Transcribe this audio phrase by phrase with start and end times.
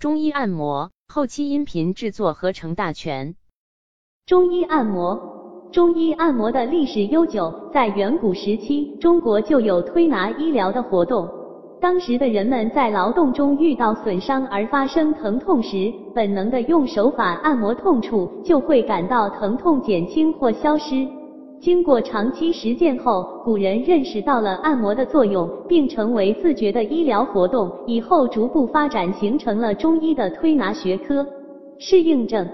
[0.00, 3.34] 中医按摩后期音频制作合成大全。
[4.24, 11.28] 中医按摩，中医按摩的历史悠久，在远古时期，中国就有推拿医疗的活动。
[11.82, 21.06] 当时的人们在劳动中遇到损伤而发生疼痛时，本能的用手法按摩痛处，就会感到疼痛减轻或消失。
[21.60, 27.70] 经过长期实践后，古人认识到了按摩的作用，并成为自觉的医疗活动。
[27.86, 31.26] 以后逐步发展，形成了中医的推拿学科。
[31.78, 32.48] 适应症，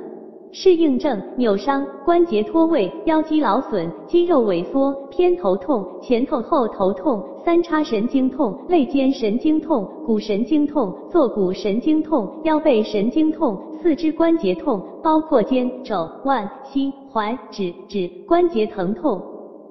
[0.50, 13.56] 适应症：扭伤、关节脱位、腰肌劳损、肌肉萎缩、偏头痛、前头后头痛、三叉神经痛、肋间神经痛、骨神经痛、坐骨神经痛、腰背神经痛。
[13.86, 19.16] 四肢关节痛，包括肩、肘、腕、膝、踝、指、指关节疼痛；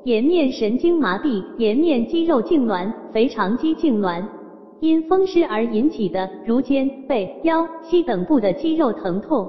[0.06, 4.24] 颜面神经麻痹，颜面肌肉痉挛、腓肠肌痉挛；
[4.80, 9.46] 因风湿而引起的，如肩、背、腰、膝等部的肌肉疼痛，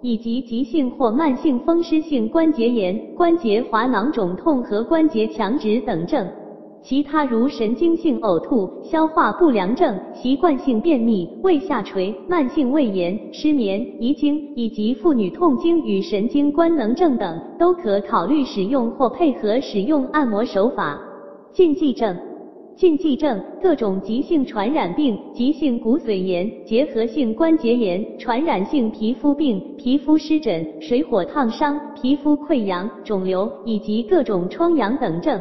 [0.00, 6.26] 以及急性或慢性风湿性关节炎、关节滑囊肿痛和关节强直等症。
[6.88, 20.96] 其他如神经性呕吐、消化不良症、习惯性便秘、胃下垂、慢性胃炎、失眠、遗精以及妇女痛经与神经官能症等，都可考虑使用或配合使用按摩手法。
[21.52, 22.16] 禁忌症，
[22.76, 35.36] 禁忌症，各种急性传染病、急性骨髓炎、结核性关节炎、传染性皮肤病、皮肤湿疹、水火烫伤、皮肤溃疡、肿瘤以及各种疮疡等症。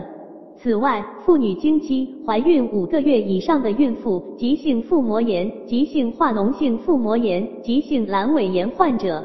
[0.65, 9.23] 此外，妇女经期、怀孕五个月以上的孕妇、急性腹膜炎、急性化脓性腹膜炎、急性阑尾炎患者、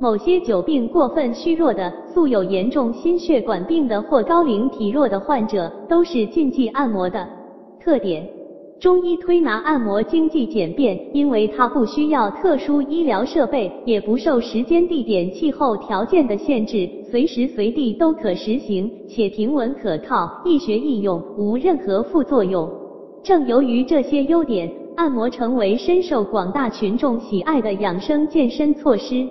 [0.00, 7.24] 某些久病过分虚弱的、素有严重心血管病的或高龄体弱的患者，都是禁忌按摩的
[7.78, 8.39] 特点。
[8.80, 22.66] 中医推拿按摩经济简便，因为它不需要特殊医疗设备，也不受时间、地点、气候条件的限制，随时随地都可实行，且平稳可靠，易学易用，无任何副作用。
[23.22, 29.28] 正由于这些优点，按摩成为深受广大群众喜爱的养生健身措施。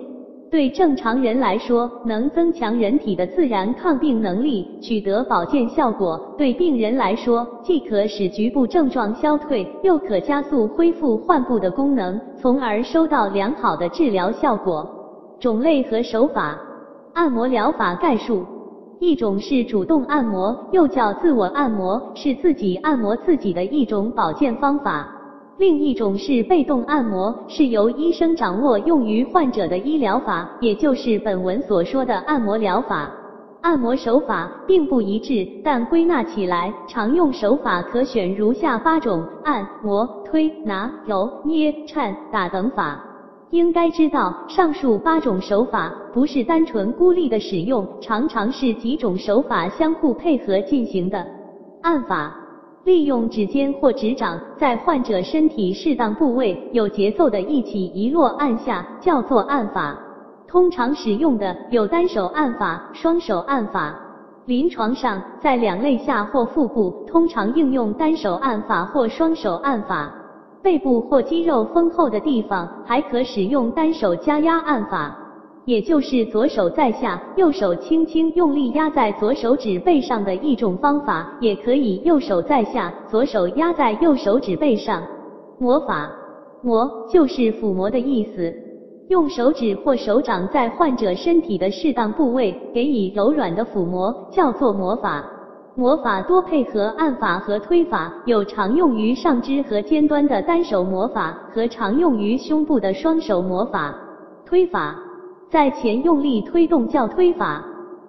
[0.50, 14.84] 对正常人来说，能增强人体的自然抗病能力，取得保健效果；对病人来说，既可使局部症状消退，又可加速恢复患部的功能，从而收到良好的治疗效果。
[15.38, 16.58] 种类和手法，
[17.14, 18.44] 按摩疗法概述：
[18.98, 25.19] 一种是主动按摩，又叫自我按摩，是自己按摩自己的一种保健方法。
[25.60, 33.10] 另一种是被动按摩，是由医生掌握用于患者的医疗法，也就是本文所说的按摩疗法。
[33.60, 42.98] 按摩手法并不一致，但归纳起来，常用手法可选如下八种：按摩、推拿、揉捏、颤打等法。
[43.50, 51.26] 应该知道，上述八种手法不是单纯孤立的使用，常常是几种手法相互配合进行的
[51.82, 52.34] 按法。
[52.84, 59.98] 利用指尖或指掌在患者身体适当部位有节奏的一起一落按下，叫做按法。
[60.48, 63.94] 通常使用的有单手按法、双手按法。
[64.46, 70.10] 临床上，在两肋下或腹部，通常应用单手按法或双手按法。
[70.62, 75.16] 背部或肌肉丰厚的地方，还可使用单手加压按法。
[75.66, 85.02] 也就是左手在下，右手轻轻用力压在左手指背上的一种方法，也可以右手在下，左手压在右手指背上。
[85.58, 86.10] 魔法，
[86.62, 88.52] 摩就是抚摸的意思，
[89.08, 95.24] 用手指或手掌在患者身体的适当部位给予柔软的抚摸，叫做魔法。
[95.76, 103.94] 魔法多配合按法和推法，有常用于上肢和尖端的单手魔法，和常用于胸部的双手魔法。
[104.44, 104.96] 推法。
[105.50, 107.60] 在前用力推动叫推法，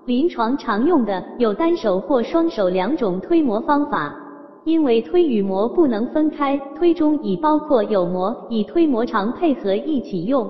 [0.06, 4.16] 临床常用的有单手或双手两种推磨方法。
[4.63, 10.47] 因为推与磨不能分开，推中已包括有磨，以推磨常配合一起用。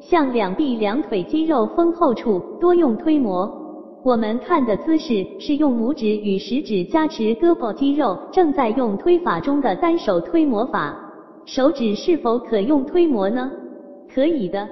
[0.00, 3.46] 像两臂两腿肌肉丰厚处多用推磨。
[4.02, 10.96] 我们看的姿势是用拇指与食指加持胳膊肌肉，正在用推法中的单手推磨法。
[11.44, 13.52] 手指是否可用推磨呢？
[14.10, 14.66] 可以的。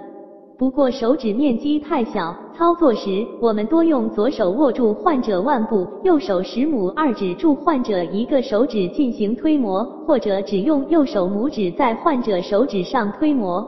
[0.58, 13.64] 不过手指面积太小，操作时我们多用左手握住患者腕部，右手食拇二指住患者一个手指进行推磨，或者只用右手拇指在患者手指上推磨。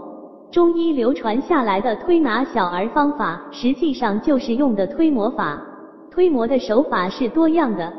[0.51, 5.63] 中医流传下来的推拿小儿方法，实际上就是用的推磨法。
[6.11, 7.93] 推磨的手法是多样的。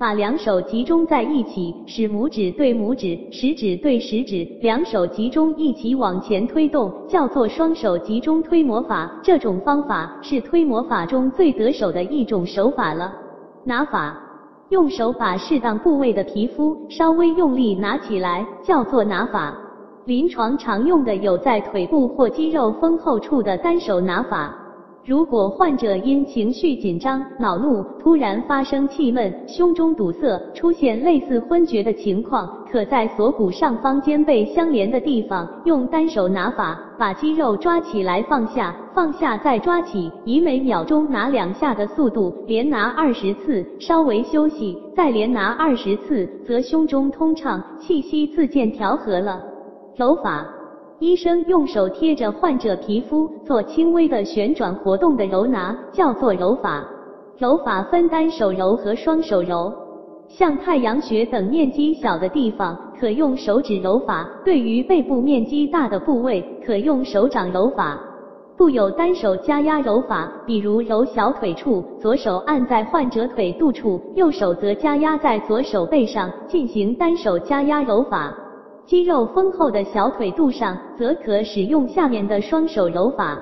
[0.00, 9.12] 把两手集中在一起，使拇指对拇指，食指对食指，两手集中一起往前推动，叫做双手集中推磨法。
[9.22, 13.12] 这种方法是推磨法中最得手的一种手法了。
[13.62, 14.18] 拿法，
[14.70, 19.54] 用手把适当部位的皮肤稍微用力拿起来，叫做拿法。
[20.06, 24.56] 临床常用的有在腿部或肌肉丰厚处的单手拿法。
[25.06, 49.40] 如果患者因情绪紧张、恼怒，突然发生气闷、胸中堵塞，出现类似昏厥的情况，可在锁骨上方肩背相连的地方，用单手拿法，把肌肉抓起来放下，放下再抓起，以每秒钟拿两下的速度，连拿二十次，稍微休息，再连拿二十次，则胸中通畅，气息自见调和了。
[49.96, 50.59] 揉法。
[51.00, 56.86] 医生用手贴着患者皮肤做轻微的旋转活动的揉拿，叫做揉法。
[57.38, 59.72] 揉法分单手揉和双手揉。
[60.28, 67.98] 像太阳穴等面积小的地方，可用手指揉法；对于背部面积大的部位，可用手掌揉法。
[68.58, 78.36] 不有单手加压揉法，比如揉小腿处，左手按在患者腿肚处，右手则加压在左手背上，进行单手加压揉法。
[78.86, 83.38] 肌肉丰厚的小腿肚上，则可使用下面的双手揉法。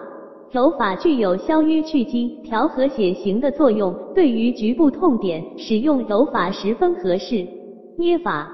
[0.51, 7.47] 揉法具有消瘀去积、调和血行的作用，对于局部痛点，使用揉法十分合适。
[7.99, 8.51] 捏法，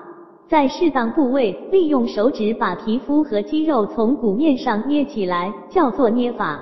[0.49, 6.61] 在适当部位，利用手指把皮肤和肌肉从骨面上捏起来，叫做捏法。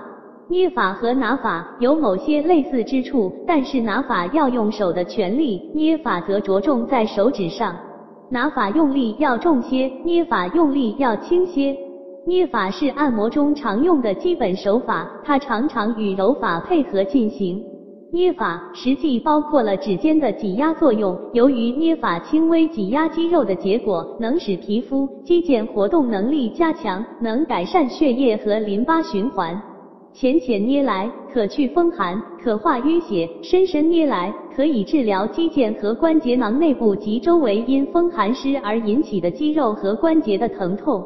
[0.49, 7.75] 捏法和拿法有某些类似之处，但是拿法要用手的全力，捏法则着重在手指上。
[8.33, 11.77] 拿法用力要重些，捏法用力要轻些。
[12.27, 17.63] 捏法是按摩中常用的基本手法，它常常与揉法配合进行。
[18.11, 29.61] 捏法实际包括了指尖的挤压作用，由于捏法轻微挤压肌肉的结果，能使皮肤肌腱活动能力加强，能改善血液和淋巴循环。
[30.15, 41.03] 浅浅捏来可去风寒，可化淤血；深深捏来可以治疗肌腱和关节囊内部及周围因风寒湿而引起的肌肉和关节的疼痛。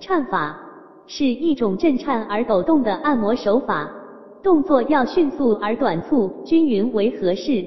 [0.00, 0.58] 颤法
[1.06, 3.90] 是一种震颤而抖动的按摩手法，
[4.42, 7.62] 动作要迅速而短促，均匀为合适，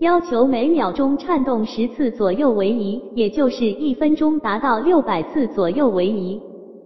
[0.00, 6.38] 要求每秒钟颤动十次左右为宜，也就是一分钟达到六百次左右为宜。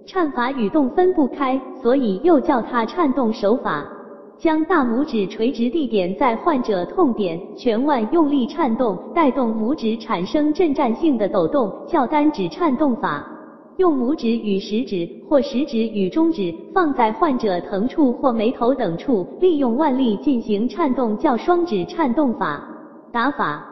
[0.06, 3.87] 颤法与动分不开，所以又叫它颤动手法。
[4.38, 13.26] 将大拇指垂直地点在患者痛点，全腕用力颤动，带动拇指产生震颤性的抖动，叫单指颤动法。
[13.76, 22.62] 用拇指与食指或食指与中指放在患者疼处或眉头等处，利用腕力进行颤动，叫双指颤动法。
[23.12, 23.62] 打法，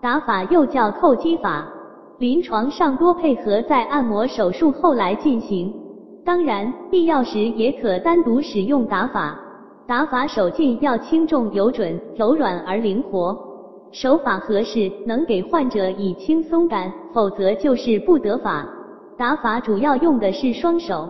[0.00, 1.66] 打法又叫叩击法。
[2.18, 5.72] 临床上多配合在按摩手术后来进行，
[6.24, 9.38] 当然必要时也可单独使用打法。
[9.86, 13.38] 打法手劲要轻重有准，柔软而灵活，
[13.92, 18.66] 手法合适能给患者以轻松感，否则就是不得法。
[19.16, 21.08] 打法主要用的是双手，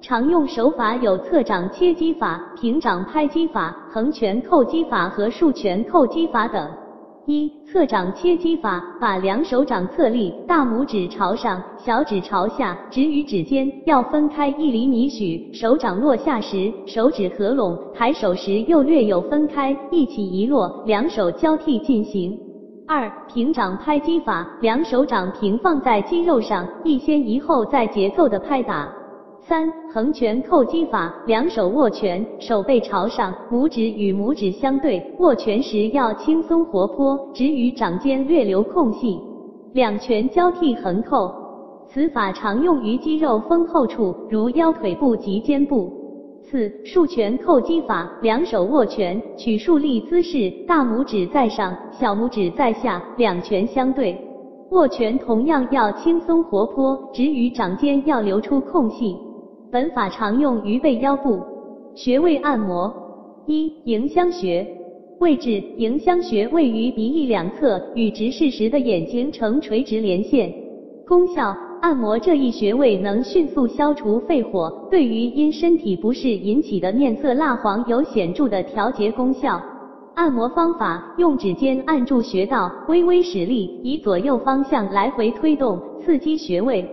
[0.00, 6.66] 常用手法有侧掌切击法、平掌拍击法、横拳扣击法和竖拳扣击法等。
[7.26, 15.52] 一侧掌切击法，把两手掌侧立，大拇指朝上，小指朝下，指与指尖要分开一厘米许。
[15.52, 22.38] 手掌落下时，手指合拢，抬手时又略有分开，一起一落，两手交替进行。
[22.86, 28.88] 二平掌拍击法，两手掌平放在肌肉上，一先一后，在节奏的拍打。
[29.48, 39.20] 三横拳扣击法，两手握拳，手背朝上，拇指与拇指相对，握拳时要轻松活泼，指与掌间略留空隙，
[39.72, 41.32] 两拳交替横扣。
[41.86, 45.92] 此法常用于肌肉丰厚处，如腰腿部及肩部。
[46.42, 54.20] 四竖拳扣击法，两手握拳，取竖立姿势，大拇指在上，小拇指在下，两拳相对，
[54.70, 59.16] 握拳同样要轻松活泼，指与掌间要留出空隙。
[59.72, 61.40] 本法常用于背腰部
[61.94, 62.92] 穴位按摩。
[63.46, 64.66] 一迎香穴
[65.20, 70.52] 位置，迎香穴位于鼻翼两侧，与直视时的眼睛呈垂直连线。
[71.06, 79.60] 功效：按摩这一穴位能迅速消除肺火，对于因身体不适引起的面色蜡黄有显著的调节功效。
[80.14, 86.88] 按摩方法：用指尖按住穴道，微微使力，以左右方向来回推动，刺激穴位。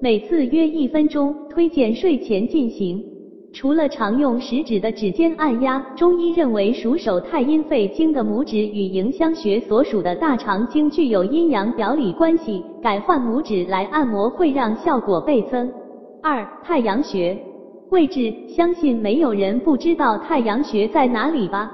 [0.00, 3.04] 每次约一分钟，推荐睡前进行。
[3.52, 15.68] 除了常用食指的指尖按压，中医认为属手太阴肺经的拇指与迎香穴所属的大肠经具有阴阳表里关系，改换拇指来按摩会让效果倍增。
[16.22, 17.36] 二、太阳穴
[17.90, 21.72] 位置，相信没有人不知道太阳穴在哪里吧？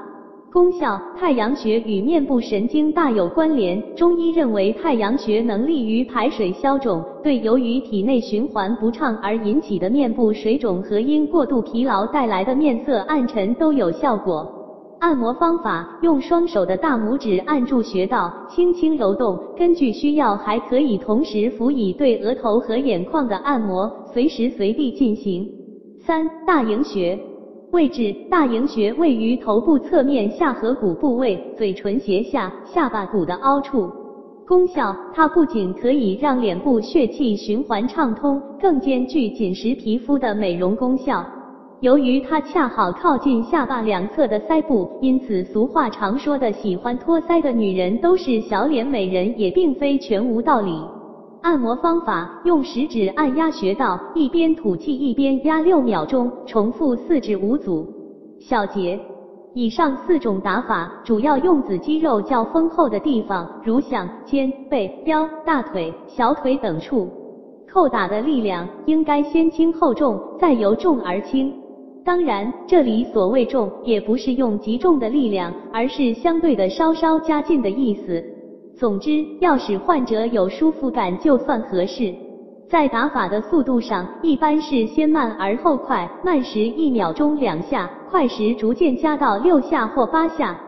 [0.55, 3.83] 功效：太阳穴与面部神经大有关联。
[3.97, 14.49] 中医认为太阳穴能利于排水消肿，对由于体内循环不畅而引起的面部水肿和因过度疲劳带来的面色暗沉都有效果。
[15.01, 19.37] 按摩方法：用双手的大拇指按住穴道，轻轻揉动。
[19.59, 25.51] 根据需要，还可以同时辅以对额头和眼眶的按摩，随时随地进行。
[25.99, 27.19] 三、大迎穴。
[27.75, 33.91] 位置：大迎穴位于头部侧面下颌骨部位，嘴唇斜下，下巴骨的凹处。
[34.47, 41.27] 功效：它不仅可以让脸部血气循环畅通，更兼具紧实皮肤的美容功效。
[41.81, 50.79] 由于它恰好靠近下巴两侧的腮部，因此俗话常说的喜欢托腮的女人都是小脸美人，也并非全无道理。
[51.45, 57.87] 按摩方法：用食指按压穴道，一边吐气一边压六秒钟，重复四至五组。
[58.41, 58.99] 小结：
[59.53, 67.11] 以上四种打法主要用子肌肉较丰厚的地方，如响肩、背、腰、大腿、小腿等处。
[67.71, 71.53] 扣打的力量应该先轻后重，再由重而轻。
[72.07, 78.25] 当然，这里所谓重，也不是用极重的力量，而是相对的稍稍加劲的意思。
[78.77, 82.13] 总之，要使患者有舒服感就算合适。
[82.69, 90.59] 在打法的速度上，一般是先慢而后快，慢时一秒钟两下，快时逐渐加到六下或八下。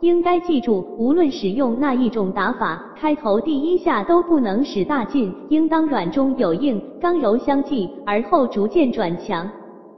[0.00, 9.48] 应该记住，无论使用哪一种打法，开头第一下都不能使大劲，应当软中有硬，刚柔相济，而后逐渐转强。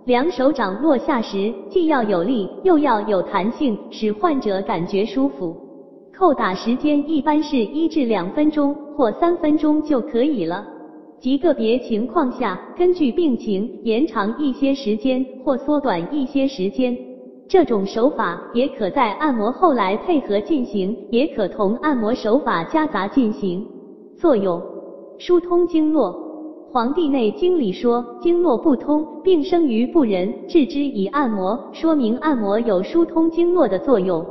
[0.07, 5.68] 两手掌落下时，既要有力，又要有弹性，使患者感觉舒服。
[6.19, 10.67] 扣打时间一般是一至两分钟或三分钟就可以了，
[11.21, 16.97] 极个别情况下根据病情延长一些时间或缩短一些时间。
[17.47, 23.65] 这种手法也可在按摩后来配合进行，也可同按摩手法夹杂进行。
[24.17, 24.61] 作用：
[25.19, 26.11] 疏通经络。
[26.73, 34.27] 《黄帝内经》里说，经络不通，病生于不仁，治之以按摩，说明按摩有疏通经络的作用。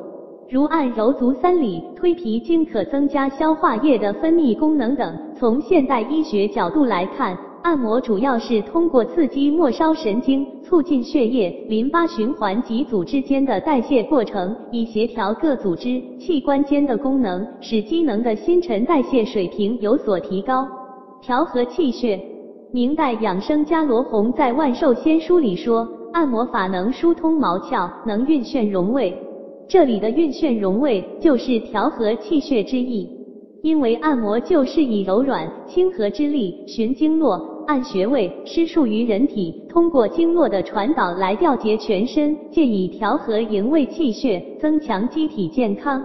[0.50, 5.14] 如按揉足三里、推脾经，可增加消化液的分泌功能等。
[5.38, 20.66] 从现代医学角度来看，按摩主要是通过刺激末梢神经，促进血液、淋巴循环及组织间的代谢过程，以协调各组织器官间的功能，使机能的新陈代谢水平有所提高。
[21.22, 22.18] 调和气血，
[22.72, 29.14] 明代养生家罗红在《万寿仙书》里说，按摩法能疏通毛窍，能运眩荣胃。
[29.70, 33.06] 这里的运眩融胃就是调和气血之意，
[33.64, 46.02] 因为按摩就是以柔软清和之力寻经络、按穴位施术于人体，通过经络的传导来调节全身，借以调和营卫气血，增强机体健康。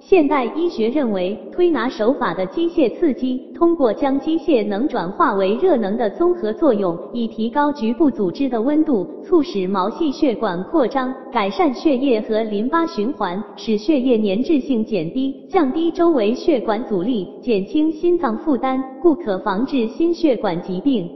[0.00, 21.06] 现代医学认为，推拿手法的机械刺激，通过将机械能转化为热能的综合作用，以提高局部组织的温度，促使毛细血管扩张，改善血液和淋巴循环，使血液粘滞性减低，降低周围血管阻力，减轻心脏负担，故可防治心血管疾病，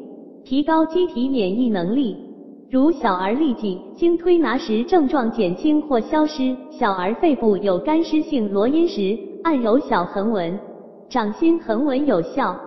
[0.45, 2.15] 提高机体免疫能力。
[2.75, 10.59] 如小儿痢疾，经推拿时症状减轻或消失；小儿肺部有干湿性罗音时，按揉小横纹、
[11.09, 12.59] 掌心横纹有效。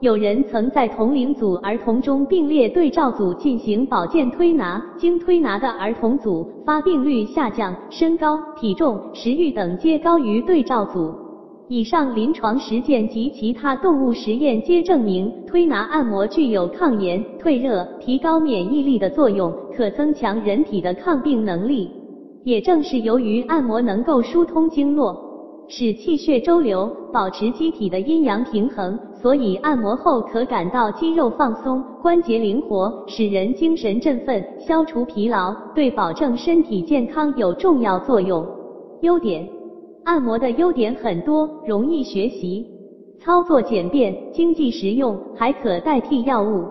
[0.00, 11.14] 有人曾在同龄组儿童中并列对照组进行保健推拿，经推拿的儿童组发病率下降，身高、体重、食欲等皆高于对照组。
[11.72, 21.90] 以上临床实践及其他动物实验皆证明，推拿按摩具有抗炎、退热、提高免疫力的作用，可增强人体的抗病能力。
[22.44, 25.16] 也正是由于按摩能够疏通经络，
[25.66, 38.46] 使气血周流，保持机体的阴阳平衡，所以按摩后可感到肌肉放松、关节灵活，使人精神振奋，消除疲劳，对保证身体健康有重要作用。
[39.00, 39.48] 优点。
[40.04, 42.66] 按摩的优点很多，容易学习，
[43.20, 46.64] 操作简便，经济实用，还可代替药物。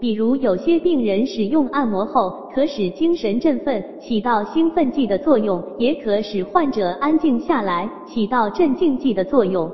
[0.00, 9.68] 比如有些病人使用按摩后，可使精神振奋，起到兴奋剂的作用；也可使患者安静下来，起到镇静剂的作用。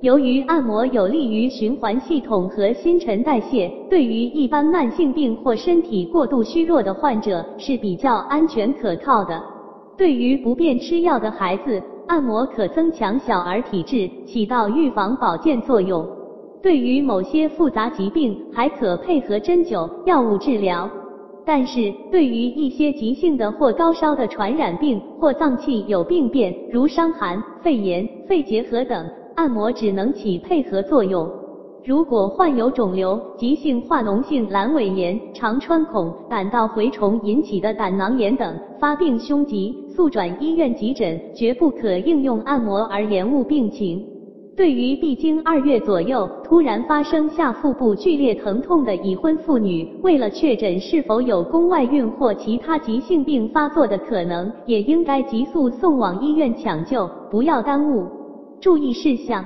[0.00, 9.42] 由于按摩有利于循环系统和新陈代谢，对于一般慢性病或身体过度虚弱的患者是比较安全可靠的。
[9.96, 16.06] 对于不便吃药的孩子，按摩可增强小儿体质，起到预防保健作用。
[16.62, 20.88] 对于某些复杂疾病，还可配合针灸、药物治疗。
[21.46, 29.06] 但是，对于一些急性的或高烧的传染病或脏器有病变，如伤寒、肺炎、肺结核等。
[29.34, 31.28] 按摩只能起配合作用。
[31.84, 44.04] 如果患有肿瘤、急性化脓性阑尾炎、肠穿孔、胆道蛔虫引起的胆囊炎等发病凶急，速转医院急诊，绝不可应用按摩而延误病情。
[44.56, 58.06] 对于必经二月左右突然发生下腹部剧烈疼痛的已婚妇女，为了确诊是否有宫外孕或其他急性病发作的可能，也应该急速送往医院抢救，不要耽误。
[58.60, 59.44] 注意事项：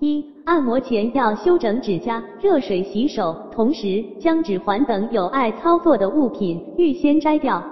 [0.00, 7.62] 一、按摩前要修整指甲，热水洗手，同时将指环等有碍操作的物品预先摘掉。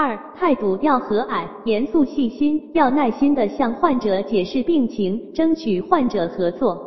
[0.00, 6.80] 二、态度要和蔼、严肃、细心，要耐心的向患者解释病情，争取患者合作。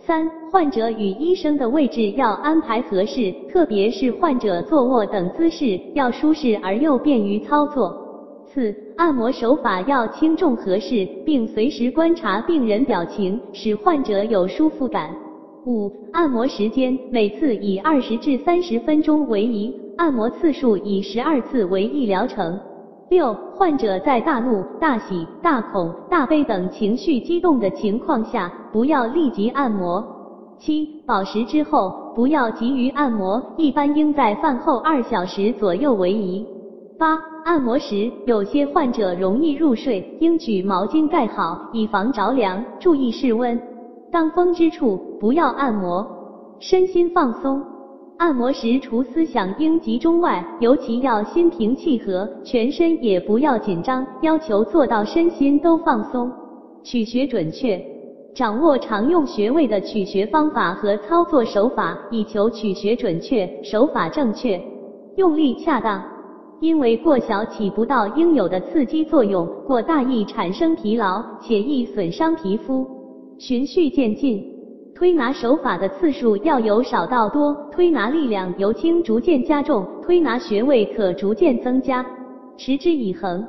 [0.00, 7.96] 三、患者与医生的位置要安排合适，特别是患者坐卧等姿势要舒适而又便于操作。
[8.52, 15.14] 四、按摩手法要轻重合适，并随时观察病人表情，使患者有舒服感。
[15.66, 22.58] 五、按摩时间每次以二十至三十分钟为宜，按摩次数以十二次为一疗程。
[23.08, 30.04] 六、患者在大怒、大喜、大恐、大悲等情绪激动的情况下，不要立即按摩。
[30.58, 36.46] 七、饱食之后不要急于按摩，一般应在饭后二小时左右为宜。
[36.98, 42.62] 八、按摩时，有些患者容易入睡，应举毛巾盖好，以防着凉。
[42.80, 43.60] 注意室温，
[44.10, 46.06] 当风之处不要按摩。
[46.58, 47.62] 身心放松，
[48.18, 56.32] 按摩时除思想应集中外，尤其要心平气和，全身也不要紧张，要求做到身心都放松。
[56.82, 57.78] 取穴准确，
[58.34, 64.58] 掌握常用穴位的取穴方法和操作手法，以求取穴准确，手法正确，
[65.16, 66.02] 用力恰当。
[66.58, 72.86] 因为过小起不到应有的刺激作用，过大易产生疲劳，且易损伤皮肤。
[73.36, 74.42] 循序渐进，
[74.96, 82.02] 推拿手法的次数要由少到多，推拿力量由轻逐渐加重，推拿穴位可逐渐增加，
[82.56, 83.46] 持之以恒。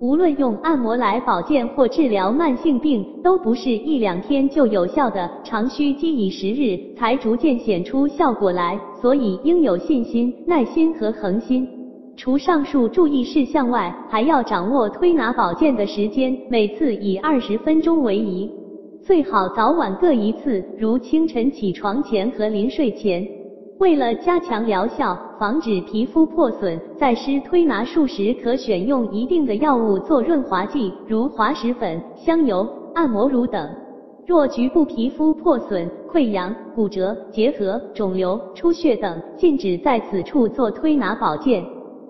[0.00, 11.68] 无论用按摩来保健或治疗慢性病，都不是一两天就有效的，常需积以时日才逐渐显出效果来，所以应有信心、耐心和恒心。
[12.16, 18.50] 除上述注意事项外，还要掌握推拿保健的时间，每次以二十分钟为宜，
[19.08, 23.26] 最好早晚各一次，如清晨起床前和临睡前。
[23.78, 33.66] 为了加强疗效，防止皮肤破损，在施推拿术时可选用一定的药物做润滑剂，如滑石粉、香油、按摩乳等。
[34.26, 41.64] 若局部皮肤破损、溃疡、骨折、结核、肿瘤、出血等，禁止在此处做推拿保健。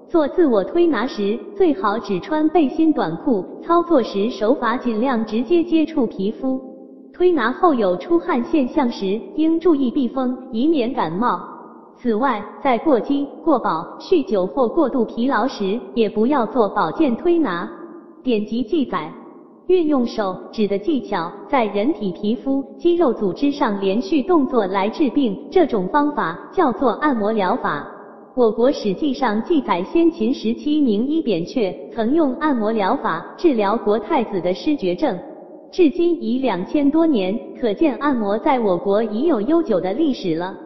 [0.09, 3.45] 做自我推拿时，最好只穿背心短裤。
[3.63, 6.61] 操作时手法尽量直接接触皮肤。
[7.19, 11.41] 推拿后有出汗现象时，应注意避风，以免感冒。
[11.97, 17.69] 此外，在过饥、过饱、酗酒或过度疲劳时，也不要做保健推拿。
[18.23, 19.13] 典籍记载，
[19.67, 27.85] 运用手指的技巧，在人体皮肤、肌肉组织上连续动作来治病，这种方法叫做按摩疗法。
[28.37, 35.19] 我国史记上记载，先秦时期名医扁鹊曾用按摩疗法治疗国太子的失觉症，
[35.71, 40.57] 至今已两千多年，可见按摩在我国已有悠久的历史了。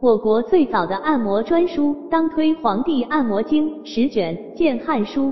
[0.00, 5.26] 我国最早的按摩专书《当推皇帝按摩经》十卷，见《汉书》，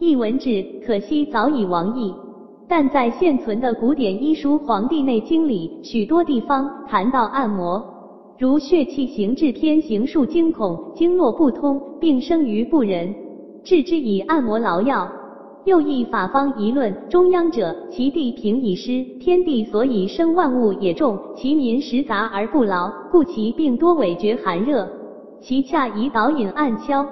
[0.00, 2.14] 译文志，可惜早已亡佚。
[2.68, 7.84] 但在现存的古典医书《黄帝内经》里，许多地方谈到按摩。
[8.38, 13.14] 如血气行滞篇，行数惊恐，经络不通，病生于不仁，
[13.62, 15.08] 治之以按摩劳药。
[15.64, 24.86] 又一法方一论，中央者，其地平以湿，天地所以生万物也重，其民食杂而不劳，故其病多委绝寒热。
[25.40, 27.06] 其恰以导引按敲，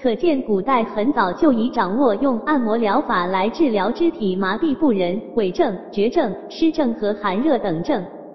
[0.00, 8.00] 可见古代很早就已掌握用按摩疗法来治疗肢体麻痹不仁、痿症、绝症、湿症和寒热等症。